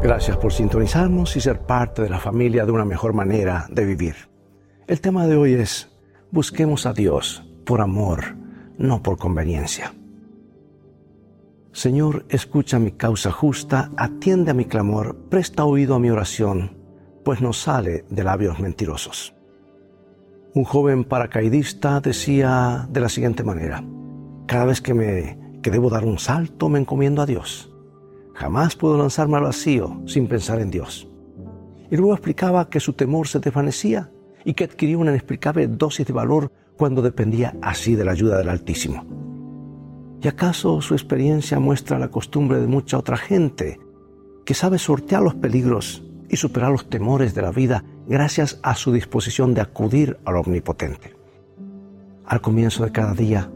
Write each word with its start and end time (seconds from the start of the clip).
Gracias 0.00 0.36
por 0.36 0.52
sintonizarnos 0.52 1.36
y 1.36 1.40
ser 1.40 1.62
parte 1.62 2.02
de 2.02 2.08
la 2.08 2.20
familia 2.20 2.64
de 2.64 2.70
una 2.70 2.84
mejor 2.84 3.14
manera 3.14 3.66
de 3.68 3.84
vivir. 3.84 4.14
El 4.86 5.00
tema 5.00 5.26
de 5.26 5.36
hoy 5.36 5.54
es, 5.54 5.90
busquemos 6.30 6.86
a 6.86 6.92
Dios 6.92 7.44
por 7.66 7.80
amor, 7.80 8.36
no 8.78 9.02
por 9.02 9.18
conveniencia. 9.18 9.92
Señor, 11.72 12.26
escucha 12.28 12.78
mi 12.78 12.92
causa 12.92 13.32
justa, 13.32 13.90
atiende 13.96 14.52
a 14.52 14.54
mi 14.54 14.66
clamor, 14.66 15.16
presta 15.28 15.64
oído 15.64 15.96
a 15.96 15.98
mi 15.98 16.10
oración, 16.10 16.76
pues 17.24 17.40
no 17.40 17.52
sale 17.52 18.04
de 18.08 18.22
labios 18.22 18.60
mentirosos. 18.60 19.34
Un 20.54 20.64
joven 20.64 21.04
paracaidista 21.04 22.00
decía 22.00 22.88
de 22.88 23.00
la 23.00 23.08
siguiente 23.08 23.42
manera, 23.42 23.84
cada 24.46 24.64
vez 24.64 24.80
que 24.80 24.94
me 24.94 25.38
que 25.60 25.72
debo 25.72 25.90
dar 25.90 26.04
un 26.04 26.18
salto 26.18 26.68
me 26.68 26.78
encomiendo 26.78 27.20
a 27.20 27.26
Dios. 27.26 27.70
Jamás 28.38 28.76
puedo 28.76 28.96
lanzarme 28.96 29.36
al 29.36 29.42
vacío 29.42 30.00
sin 30.06 30.28
pensar 30.28 30.60
en 30.60 30.70
Dios. 30.70 31.08
Y 31.90 31.96
luego 31.96 32.12
explicaba 32.12 32.70
que 32.70 32.78
su 32.78 32.92
temor 32.92 33.26
se 33.26 33.40
desvanecía 33.40 34.12
y 34.44 34.54
que 34.54 34.62
adquiría 34.62 34.96
una 34.96 35.10
inexplicable 35.10 35.66
dosis 35.66 36.06
de 36.06 36.12
valor 36.12 36.52
cuando 36.76 37.02
dependía 37.02 37.56
así 37.62 37.96
de 37.96 38.04
la 38.04 38.12
ayuda 38.12 38.38
del 38.38 38.48
Altísimo. 38.48 39.04
¿Y 40.22 40.28
acaso 40.28 40.80
su 40.80 40.94
experiencia 40.94 41.58
muestra 41.58 41.98
la 41.98 42.12
costumbre 42.12 42.60
de 42.60 42.68
mucha 42.68 42.96
otra 42.96 43.16
gente 43.16 43.80
que 44.44 44.54
sabe 44.54 44.78
sortear 44.78 45.20
los 45.20 45.34
peligros 45.34 46.04
y 46.28 46.36
superar 46.36 46.70
los 46.70 46.88
temores 46.88 47.34
de 47.34 47.42
la 47.42 47.50
vida 47.50 47.82
gracias 48.06 48.60
a 48.62 48.76
su 48.76 48.92
disposición 48.92 49.52
de 49.52 49.62
acudir 49.62 50.16
al 50.24 50.36
Omnipotente? 50.36 51.16
Al 52.24 52.40
comienzo 52.40 52.84
de 52.84 52.92
cada 52.92 53.14
día, 53.14 53.50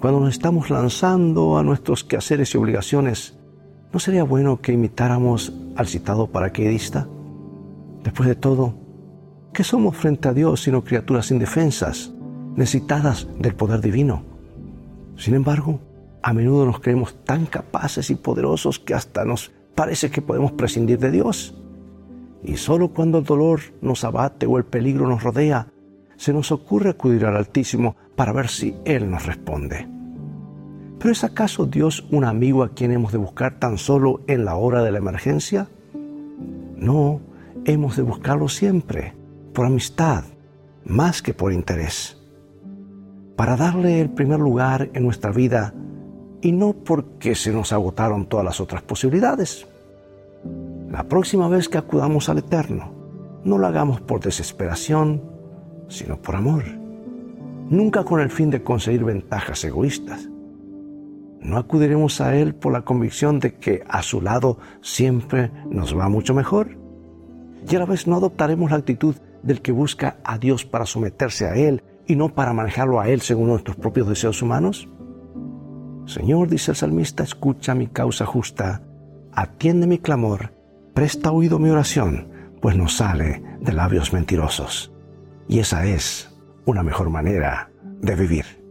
cuando 0.00 0.20
nos 0.20 0.30
estamos 0.30 0.70
lanzando 0.70 1.58
a 1.58 1.62
nuestros 1.62 2.04
quehaceres 2.04 2.54
y 2.54 2.56
obligaciones, 2.56 3.38
¿no 3.94 4.00
sería 4.00 4.24
bueno 4.24 4.60
que 4.60 4.72
imitáramos 4.72 5.52
al 5.76 5.86
citado 5.86 6.26
paracaidista? 6.26 7.06
Después 8.02 8.28
de 8.28 8.34
todo, 8.34 8.74
¿qué 9.52 9.62
somos 9.62 9.96
frente 9.96 10.26
a 10.26 10.32
Dios 10.32 10.62
sino 10.62 10.82
criaturas 10.82 11.30
indefensas, 11.30 12.12
necesitadas 12.56 13.28
del 13.38 13.54
poder 13.54 13.80
divino? 13.80 14.24
Sin 15.16 15.36
embargo, 15.36 15.78
a 16.24 16.32
menudo 16.32 16.66
nos 16.66 16.80
creemos 16.80 17.22
tan 17.22 17.46
capaces 17.46 18.10
y 18.10 18.16
poderosos 18.16 18.80
que 18.80 18.94
hasta 18.94 19.24
nos 19.24 19.52
parece 19.76 20.10
que 20.10 20.22
podemos 20.22 20.50
prescindir 20.50 20.98
de 20.98 21.12
Dios. 21.12 21.54
Y 22.42 22.56
solo 22.56 22.88
cuando 22.88 23.18
el 23.18 23.24
dolor 23.24 23.60
nos 23.80 24.02
abate 24.02 24.46
o 24.46 24.58
el 24.58 24.64
peligro 24.64 25.06
nos 25.06 25.22
rodea, 25.22 25.68
se 26.16 26.32
nos 26.32 26.50
ocurre 26.50 26.90
acudir 26.90 27.26
al 27.26 27.36
Altísimo 27.36 27.94
para 28.16 28.32
ver 28.32 28.48
si 28.48 28.74
Él 28.84 29.08
nos 29.08 29.24
responde. 29.24 29.86
¿Pero 30.98 31.12
es 31.12 31.24
acaso 31.24 31.66
Dios 31.66 32.06
un 32.10 32.24
amigo 32.24 32.62
a 32.62 32.70
quien 32.70 32.92
hemos 32.92 33.12
de 33.12 33.18
buscar 33.18 33.58
tan 33.58 33.78
solo 33.78 34.22
en 34.26 34.44
la 34.44 34.56
hora 34.56 34.82
de 34.82 34.92
la 34.92 34.98
emergencia? 34.98 35.68
No, 36.76 37.20
hemos 37.64 37.96
de 37.96 38.02
buscarlo 38.02 38.48
siempre, 38.48 39.14
por 39.52 39.66
amistad, 39.66 40.24
más 40.84 41.22
que 41.22 41.34
por 41.34 41.52
interés, 41.52 42.18
para 43.36 43.56
darle 43.56 44.00
el 44.00 44.10
primer 44.10 44.40
lugar 44.40 44.90
en 44.92 45.02
nuestra 45.02 45.30
vida 45.30 45.74
y 46.40 46.52
no 46.52 46.72
porque 46.72 47.34
se 47.34 47.52
nos 47.52 47.72
agotaron 47.72 48.26
todas 48.26 48.44
las 48.44 48.60
otras 48.60 48.82
posibilidades. 48.82 49.66
La 50.90 51.04
próxima 51.04 51.48
vez 51.48 51.68
que 51.68 51.78
acudamos 51.78 52.28
al 52.28 52.38
Eterno, 52.38 52.92
no 53.44 53.58
lo 53.58 53.66
hagamos 53.66 54.00
por 54.00 54.20
desesperación, 54.20 55.22
sino 55.88 56.20
por 56.20 56.36
amor. 56.36 56.64
Nunca 57.70 58.04
con 58.04 58.20
el 58.20 58.30
fin 58.30 58.50
de 58.50 58.62
conseguir 58.62 59.04
ventajas 59.04 59.64
egoístas. 59.64 60.28
No 61.44 61.58
acudiremos 61.58 62.22
a 62.22 62.34
Él 62.34 62.54
por 62.54 62.72
la 62.72 62.82
convicción 62.82 63.38
de 63.38 63.54
que 63.54 63.84
a 63.86 64.02
su 64.02 64.22
lado 64.22 64.58
siempre 64.80 65.52
nos 65.68 65.96
va 65.96 66.08
mucho 66.08 66.34
mejor. 66.34 66.78
Y 67.68 67.76
a 67.76 67.78
la 67.78 67.84
vez 67.84 68.06
no 68.06 68.16
adoptaremos 68.16 68.70
la 68.70 68.78
actitud 68.78 69.14
del 69.42 69.60
que 69.60 69.70
busca 69.70 70.16
a 70.24 70.38
Dios 70.38 70.64
para 70.64 70.86
someterse 70.86 71.46
a 71.46 71.54
Él 71.54 71.84
y 72.06 72.16
no 72.16 72.30
para 72.30 72.54
manejarlo 72.54 72.98
a 72.98 73.08
Él 73.08 73.20
según 73.20 73.48
nuestros 73.48 73.76
propios 73.76 74.08
deseos 74.08 74.40
humanos. 74.40 74.88
Señor, 76.06 76.48
dice 76.48 76.70
el 76.70 76.76
salmista, 76.76 77.22
escucha 77.22 77.74
mi 77.74 77.88
causa 77.88 78.24
justa, 78.24 78.82
atiende 79.32 79.86
mi 79.86 79.98
clamor, 79.98 80.54
presta 80.94 81.30
oído 81.30 81.58
mi 81.58 81.68
oración, 81.68 82.28
pues 82.62 82.74
no 82.74 82.88
sale 82.88 83.42
de 83.60 83.72
labios 83.74 84.14
mentirosos. 84.14 84.92
Y 85.46 85.58
esa 85.58 85.84
es 85.84 86.34
una 86.64 86.82
mejor 86.82 87.10
manera 87.10 87.70
de 88.00 88.14
vivir. 88.16 88.63